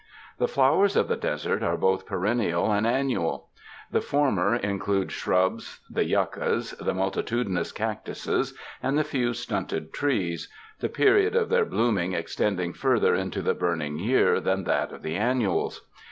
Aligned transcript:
The 0.39 0.47
flowers 0.47 0.95
of 0.95 1.07
the 1.09 1.15
desert 1.15 1.61
are 1.61 1.77
both 1.77 2.07
perennial 2.07 2.71
and 2.71 2.87
annual. 2.87 3.49
The 3.91 4.01
former 4.01 4.55
include 4.55 5.11
shrubs, 5.11 5.79
the 5.91 6.03
yuccas, 6.05 6.71
the 6.79 6.95
multitudinous 6.95 7.71
cactuses 7.71 8.55
and 8.81 8.97
the 8.97 9.03
few 9.03 9.33
stunted 9.33 9.93
trees— 9.93 10.51
the 10.79 10.89
period 10.89 11.35
of 11.35 11.49
their 11.49 11.65
blooming 11.65 12.13
extending 12.13 12.73
further 12.73 13.13
into 13.13 13.43
the 13.43 13.53
burning 13.53 13.99
year 13.99 14.39
than 14.39 14.63
that 14.63 14.91
of 14.91 15.03
the 15.03 15.15
annuals. 15.15 15.85